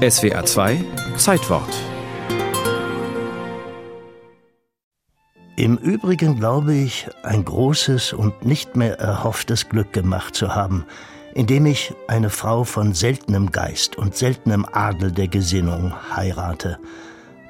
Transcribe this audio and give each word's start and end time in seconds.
SWA 0.00 0.46
2 0.46 0.82
Zeitwort 1.18 1.68
Im 5.56 5.76
Übrigen 5.76 6.36
glaube 6.36 6.74
ich, 6.74 7.06
ein 7.22 7.44
großes 7.44 8.14
und 8.14 8.46
nicht 8.46 8.76
mehr 8.76 8.98
erhofftes 8.98 9.68
Glück 9.68 9.92
gemacht 9.92 10.34
zu 10.34 10.54
haben, 10.54 10.86
indem 11.34 11.66
ich 11.66 11.92
eine 12.08 12.30
Frau 12.30 12.64
von 12.64 12.94
seltenem 12.94 13.50
Geist 13.52 13.98
und 13.98 14.16
seltenem 14.16 14.64
Adel 14.72 15.12
der 15.12 15.28
Gesinnung 15.28 15.92
heirate, 16.16 16.78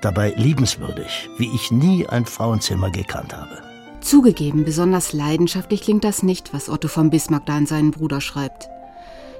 dabei 0.00 0.30
liebenswürdig, 0.30 1.30
wie 1.38 1.54
ich 1.54 1.70
nie 1.70 2.08
ein 2.08 2.26
Frauenzimmer 2.26 2.90
gekannt 2.90 3.32
habe. 3.32 3.62
Zugegeben, 4.00 4.64
besonders 4.64 5.12
leidenschaftlich 5.12 5.82
klingt 5.82 6.02
das 6.02 6.24
nicht, 6.24 6.52
was 6.52 6.68
Otto 6.68 6.88
von 6.88 7.10
Bismarck 7.10 7.46
da 7.46 7.56
an 7.56 7.66
seinen 7.66 7.92
Bruder 7.92 8.20
schreibt. 8.20 8.68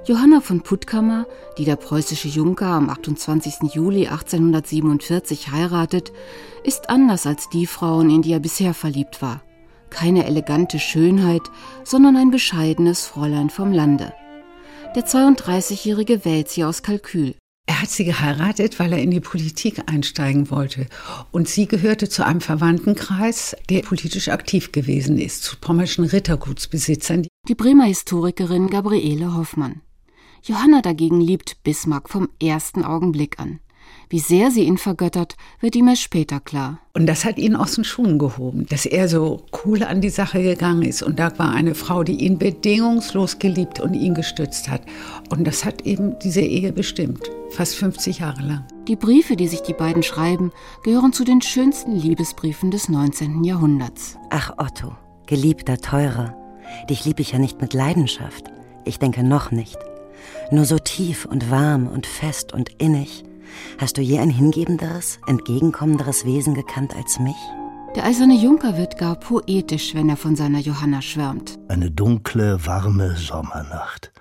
Johanna 0.06 0.40
von 0.40 0.62
Puttkammer, 0.62 1.26
die 1.58 1.66
der 1.66 1.76
preußische 1.76 2.28
Junker 2.28 2.66
am 2.66 2.88
28. 2.88 3.74
Juli 3.74 4.06
1847 4.06 5.52
heiratet, 5.52 6.10
ist 6.64 6.88
anders 6.88 7.26
als 7.26 7.50
die 7.50 7.66
Frauen, 7.66 8.08
in 8.08 8.22
die 8.22 8.32
er 8.32 8.40
bisher 8.40 8.72
verliebt 8.72 9.20
war. 9.20 9.42
Keine 9.90 10.24
elegante 10.26 10.78
Schönheit, 10.78 11.42
sondern 11.84 12.16
ein 12.16 12.30
bescheidenes 12.30 13.06
Fräulein 13.06 13.50
vom 13.50 13.72
Lande. 13.72 14.14
Der 14.96 15.06
32-Jährige 15.06 16.24
wählt 16.24 16.48
sie 16.48 16.64
aus 16.64 16.82
Kalkül. 16.82 17.34
Er 17.66 17.82
hat 17.82 17.90
sie 17.90 18.04
geheiratet, 18.04 18.80
weil 18.80 18.92
er 18.94 19.02
in 19.02 19.10
die 19.10 19.20
Politik 19.20 19.82
einsteigen 19.86 20.50
wollte. 20.50 20.86
Und 21.30 21.46
sie 21.46 21.68
gehörte 21.68 22.08
zu 22.08 22.24
einem 22.24 22.40
Verwandtenkreis, 22.40 23.54
der 23.68 23.82
politisch 23.82 24.28
aktiv 24.28 24.72
gewesen 24.72 25.18
ist, 25.18 25.44
zu 25.44 25.56
pommerschen 25.60 26.04
Rittergutsbesitzern. 26.04 27.26
Die 27.48 27.54
Bremer 27.54 27.84
Historikerin 27.84 28.70
Gabriele 28.70 29.34
Hoffmann. 29.34 29.82
Johanna 30.42 30.80
dagegen 30.80 31.20
liebt 31.20 31.62
Bismarck 31.62 32.08
vom 32.08 32.28
ersten 32.40 32.84
Augenblick 32.84 33.38
an. 33.38 33.60
Wie 34.08 34.18
sehr 34.18 34.50
sie 34.50 34.64
ihn 34.64 34.76
vergöttert, 34.76 35.36
wird 35.60 35.76
ihm 35.76 35.86
erst 35.86 36.02
später 36.02 36.40
klar. 36.40 36.80
Und 36.94 37.06
das 37.06 37.24
hat 37.24 37.38
ihn 37.38 37.54
aus 37.54 37.76
den 37.76 37.84
Schuhen 37.84 38.18
gehoben, 38.18 38.66
dass 38.66 38.84
er 38.84 39.08
so 39.08 39.44
cool 39.64 39.84
an 39.84 40.00
die 40.00 40.10
Sache 40.10 40.42
gegangen 40.42 40.82
ist. 40.82 41.02
Und 41.02 41.20
da 41.20 41.38
war 41.38 41.52
eine 41.52 41.76
Frau, 41.76 42.02
die 42.02 42.24
ihn 42.24 42.36
bedingungslos 42.36 43.38
geliebt 43.38 43.78
und 43.78 43.94
ihn 43.94 44.14
gestützt 44.14 44.68
hat. 44.68 44.82
Und 45.30 45.46
das 45.46 45.64
hat 45.64 45.82
eben 45.82 46.18
diese 46.18 46.40
Ehe 46.40 46.72
bestimmt, 46.72 47.30
fast 47.50 47.76
50 47.76 48.18
Jahre 48.18 48.42
lang. 48.42 48.64
Die 48.88 48.96
Briefe, 48.96 49.36
die 49.36 49.46
sich 49.46 49.60
die 49.60 49.74
beiden 49.74 50.02
schreiben, 50.02 50.50
gehören 50.82 51.12
zu 51.12 51.22
den 51.22 51.40
schönsten 51.40 51.94
Liebesbriefen 51.94 52.72
des 52.72 52.88
19. 52.88 53.44
Jahrhunderts. 53.44 54.18
Ach 54.30 54.54
Otto, 54.58 54.92
geliebter 55.26 55.78
Teurer, 55.78 56.36
dich 56.88 57.04
lieb 57.04 57.20
ich 57.20 57.30
ja 57.30 57.38
nicht 57.38 57.60
mit 57.60 57.74
Leidenschaft. 57.74 58.46
Ich 58.84 58.98
denke 58.98 59.22
noch 59.22 59.52
nicht. 59.52 59.78
Nur 60.50 60.64
so 60.64 60.78
tief 60.78 61.24
und 61.24 61.50
warm 61.50 61.86
und 61.86 62.06
fest 62.06 62.52
und 62.52 62.70
innig. 62.78 63.24
Hast 63.78 63.96
du 63.98 64.02
je 64.02 64.18
ein 64.18 64.30
hingebenderes, 64.30 65.18
entgegenkommenderes 65.26 66.24
Wesen 66.24 66.54
gekannt 66.54 66.94
als 66.96 67.18
mich? 67.18 67.36
Der 67.96 68.04
eiserne 68.04 68.34
Junker 68.34 68.76
wird 68.78 68.98
gar 68.98 69.16
poetisch, 69.16 69.94
wenn 69.94 70.08
er 70.08 70.16
von 70.16 70.36
seiner 70.36 70.60
Johanna 70.60 71.02
schwärmt. 71.02 71.58
Eine 71.68 71.90
dunkle, 71.90 72.64
warme 72.64 73.16
Sommernacht 73.16 74.12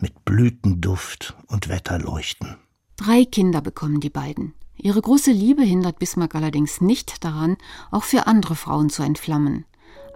mit 0.00 0.24
Blütenduft 0.24 1.34
und 1.46 1.68
Wetterleuchten. 1.68 2.56
Drei 2.96 3.24
Kinder 3.24 3.60
bekommen 3.60 4.00
die 4.00 4.10
beiden. 4.10 4.54
Ihre 4.76 5.00
große 5.00 5.30
Liebe 5.30 5.62
hindert 5.62 5.98
Bismarck 5.98 6.34
allerdings 6.34 6.80
nicht 6.80 7.22
daran, 7.24 7.56
auch 7.90 8.04
für 8.04 8.26
andere 8.26 8.56
Frauen 8.56 8.88
zu 8.88 9.02
entflammen. 9.02 9.66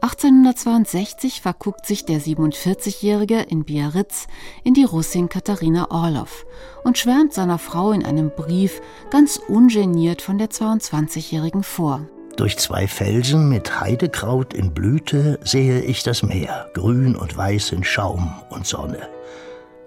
1862 0.05 1.41
verguckt 1.41 1.87
sich 1.87 2.05
der 2.05 2.21
47-Jährige 2.21 3.41
in 3.41 3.65
Biarritz 3.65 4.27
in 4.63 4.75
die 4.75 4.85
Russin 4.85 5.31
Katharina 5.31 5.91
Orloff 5.91 6.45
und 6.85 6.99
schwärmt 6.99 7.33
seiner 7.33 7.57
Frau 7.57 7.91
in 7.91 8.05
einem 8.05 8.29
Brief 8.29 8.83
ganz 9.09 9.39
ungeniert 9.49 10.21
von 10.21 10.37
der 10.37 10.51
22-Jährigen 10.51 11.63
vor. 11.63 12.07
Durch 12.37 12.59
zwei 12.59 12.87
Felsen 12.87 13.49
mit 13.49 13.81
Heidekraut 13.81 14.53
in 14.53 14.75
Blüte 14.75 15.41
sehe 15.43 15.81
ich 15.81 16.03
das 16.03 16.23
Meer, 16.23 16.69
grün 16.75 17.17
und 17.17 17.35
weiß 17.35 17.73
in 17.73 17.83
Schaum 17.83 18.31
und 18.51 18.67
Sonne. 18.67 19.09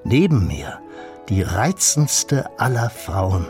Neben 0.03 0.47
mir 0.47 0.79
die 1.29 1.43
reizendste 1.43 2.49
aller 2.59 2.89
Frauen, 2.89 3.45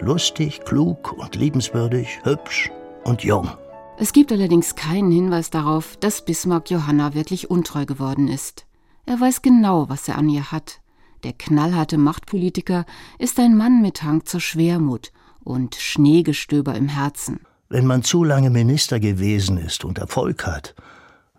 lustig, 0.00 0.62
klug 0.64 1.12
und 1.12 1.36
liebenswürdig, 1.36 2.18
hübsch 2.24 2.72
und 3.04 3.22
jung. 3.22 3.52
Es 4.00 4.12
gibt 4.12 4.30
allerdings 4.30 4.76
keinen 4.76 5.10
Hinweis 5.10 5.50
darauf, 5.50 5.96
dass 5.96 6.24
Bismarck 6.24 6.70
Johanna 6.70 7.14
wirklich 7.14 7.50
untreu 7.50 7.84
geworden 7.84 8.28
ist. 8.28 8.64
Er 9.06 9.20
weiß 9.20 9.42
genau, 9.42 9.88
was 9.88 10.06
er 10.06 10.18
an 10.18 10.28
ihr 10.28 10.52
hat. 10.52 10.80
Der 11.24 11.32
knallharte 11.32 11.98
Machtpolitiker 11.98 12.86
ist 13.18 13.40
ein 13.40 13.56
Mann 13.56 13.82
mit 13.82 14.04
Hang 14.04 14.24
zur 14.24 14.40
Schwermut 14.40 15.10
und 15.42 15.74
Schneegestöber 15.74 16.76
im 16.76 16.86
Herzen. 16.86 17.40
Wenn 17.70 17.86
man 17.86 18.04
zu 18.04 18.22
lange 18.22 18.50
Minister 18.50 19.00
gewesen 19.00 19.58
ist 19.58 19.84
und 19.84 19.98
Erfolg 19.98 20.46
hat, 20.46 20.76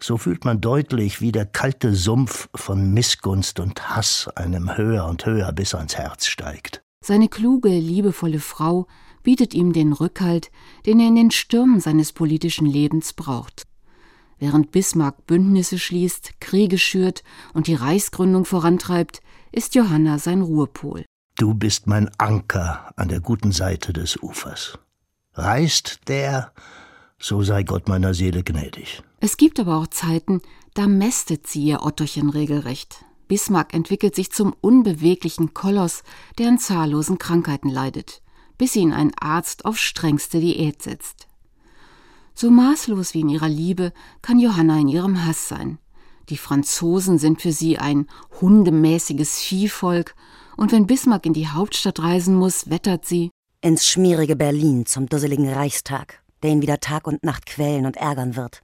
so 0.02 0.18
fühlt 0.18 0.44
man 0.44 0.60
deutlich, 0.60 1.22
wie 1.22 1.32
der 1.32 1.46
kalte 1.46 1.96
Sumpf 1.96 2.50
von 2.54 2.94
Missgunst 2.94 3.62
und 3.62 3.96
Hass 3.96 4.28
einem 4.36 4.76
höher 4.76 5.06
und 5.06 5.26
höher 5.26 5.54
bis 5.54 5.74
ans 5.76 5.96
Herz 5.96 6.28
steigt. 6.28 6.84
Seine 7.02 7.30
kluge, 7.30 7.70
liebevolle 7.70 8.40
Frau 8.40 8.88
bietet 9.24 9.54
ihm 9.54 9.74
den 9.74 9.94
Rückhalt, 9.94 10.52
den 10.86 11.00
er 11.00 11.08
in 11.08 11.16
den 11.16 11.32
Stürmen 11.32 11.80
seines 11.80 12.14
politischen 12.14 12.66
Lebens 12.66 13.14
braucht. 13.14 13.68
Während 14.38 14.72
Bismarck 14.72 15.28
Bündnisse 15.28 15.80
schließt, 15.80 16.40
Kriege 16.40 16.78
schürt 16.78 17.24
und 17.54 17.68
die 17.68 17.76
Reichsgründung 17.76 18.46
vorantreibt, 18.46 19.22
ist 19.52 19.76
Johanna 19.76 20.18
sein 20.18 20.42
Ruhepol. 20.42 21.06
Du 21.36 21.54
bist 21.54 21.88
mein 21.88 22.10
Anker 22.18 22.94
an 22.96 23.10
der 23.10 23.20
guten 23.20 23.52
Seite 23.52 23.94
des 23.94 24.22
Ufers. 24.22 24.78
Reist 25.34 26.02
der, 26.08 26.54
so 27.18 27.44
sei 27.44 27.64
Gott 27.64 27.88
meiner 27.88 28.14
Seele 28.14 28.44
gnädig. 28.44 29.04
Es 29.20 29.38
gibt 29.38 29.60
aber 29.60 29.78
auch 29.78 29.88
Zeiten, 29.88 30.42
da 30.74 30.88
mästet 30.88 31.48
sie 31.48 31.64
ihr 31.64 31.84
Ottochen 31.84 32.30
regelrecht. 32.30 33.06
Bismarck 33.30 33.74
entwickelt 33.74 34.16
sich 34.16 34.32
zum 34.32 34.54
unbeweglichen 34.60 35.54
Koloss, 35.54 36.04
der 36.38 36.50
an 36.50 36.60
zahllosen 36.60 37.18
Krankheiten 37.18 37.70
leidet 37.70 38.22
bis 38.60 38.76
ihn 38.76 38.94
ein 38.94 39.12
Arzt 39.20 39.66
auf 39.66 39.80
strengste 39.80 40.40
Diät 40.40 40.84
setzt. 40.84 41.28
So 42.36 42.52
maßlos 42.52 43.16
wie 43.16 43.22
in 43.22 43.30
ihrer 43.30 43.50
Liebe 43.50 43.92
kann 44.22 44.38
Johanna 44.38 44.78
in 44.80 44.88
ihrem 44.88 45.26
Hass 45.26 45.48
sein. 45.48 45.80
Die 46.30 46.38
Franzosen 46.38 47.18
sind 47.18 47.42
für 47.42 47.52
sie 47.52 47.80
ein 47.80 48.06
hundemäßiges 48.40 49.40
Viehvolk, 49.40 50.14
und 50.58 50.74
wenn 50.74 50.88
Bismarck 50.88 51.26
in 51.26 51.34
die 51.34 51.48
Hauptstadt 51.48 52.00
reisen 52.02 52.36
muss, 52.36 52.70
wettert 52.70 53.06
sie 53.06 53.32
ins 53.62 53.88
schmierige 53.88 54.36
Berlin 54.36 54.86
zum 54.86 55.08
dusseligen 55.08 55.50
Reichstag, 55.50 56.22
der 56.44 56.52
ihn 56.52 56.62
wieder 56.62 56.82
Tag 56.82 57.08
und 57.08 57.24
Nacht 57.24 57.46
quälen 57.46 57.86
und 57.86 57.96
ärgern 57.96 58.36
wird 58.36 58.62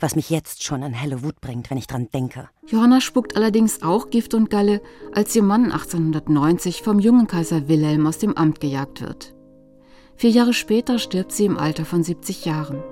was 0.00 0.16
mich 0.16 0.30
jetzt 0.30 0.64
schon 0.64 0.82
an 0.82 0.92
helle 0.92 1.22
Wut 1.22 1.40
bringt, 1.40 1.70
wenn 1.70 1.78
ich 1.78 1.86
dran 1.86 2.08
denke. 2.12 2.48
Johanna 2.66 3.00
spuckt 3.00 3.36
allerdings 3.36 3.82
auch 3.82 4.10
Gift 4.10 4.34
und 4.34 4.50
Galle, 4.50 4.80
als 5.12 5.34
ihr 5.34 5.42
Mann 5.42 5.72
1890 5.72 6.82
vom 6.82 6.98
jungen 6.98 7.26
Kaiser 7.26 7.68
Wilhelm 7.68 8.06
aus 8.06 8.18
dem 8.18 8.36
Amt 8.36 8.60
gejagt 8.60 9.00
wird. 9.00 9.34
Vier 10.16 10.30
Jahre 10.30 10.52
später 10.52 10.98
stirbt 10.98 11.32
sie 11.32 11.44
im 11.44 11.58
Alter 11.58 11.84
von 11.84 12.02
70 12.02 12.44
Jahren. 12.44 12.82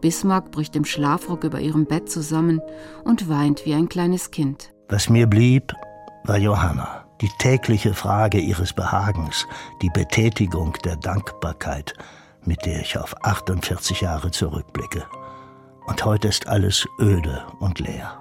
Bismarck 0.00 0.50
bricht 0.50 0.76
im 0.76 0.84
Schlafrock 0.84 1.44
über 1.44 1.60
ihrem 1.60 1.84
Bett 1.84 2.10
zusammen 2.10 2.60
und 3.04 3.28
weint 3.28 3.66
wie 3.66 3.74
ein 3.74 3.88
kleines 3.88 4.30
Kind. 4.30 4.72
Was 4.88 5.10
mir 5.10 5.26
blieb, 5.26 5.74
war 6.24 6.38
Johanna. 6.38 7.04
Die 7.20 7.30
tägliche 7.38 7.92
Frage 7.92 8.38
ihres 8.38 8.72
Behagens, 8.72 9.46
die 9.82 9.90
Betätigung 9.90 10.72
der 10.84 10.96
Dankbarkeit, 10.96 11.92
mit 12.46 12.64
der 12.64 12.80
ich 12.80 12.96
auf 12.96 13.14
48 13.22 14.00
Jahre 14.00 14.30
zurückblicke. 14.30 15.04
Und 15.90 16.04
heute 16.04 16.28
ist 16.28 16.46
alles 16.46 16.88
öde 17.00 17.46
und 17.58 17.80
leer. 17.80 18.16